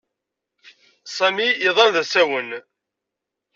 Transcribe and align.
Sami 1.15 1.47
iḍall 1.67 1.91
d 1.95 1.97
asawen. 2.03 2.49